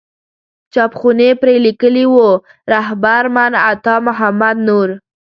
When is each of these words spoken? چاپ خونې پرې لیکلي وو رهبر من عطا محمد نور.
چاپ 0.73 0.91
خونې 0.99 1.29
پرې 1.41 1.55
لیکلي 1.65 2.05
وو 2.11 2.29
رهبر 2.73 3.23
من 3.35 3.51
عطا 3.71 3.95
محمد 4.07 4.57
نور. 4.67 4.89